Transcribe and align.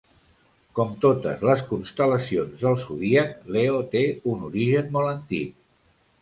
Com 0.77 0.93
totes 1.01 1.43
les 1.49 1.61
constel·lacions 1.71 2.63
del 2.63 2.79
Zodíac, 2.85 3.37
Leo 3.59 3.83
té 3.93 4.03
un 4.33 4.49
origen 4.49 4.91
molt 4.97 5.13
antic. 5.13 5.55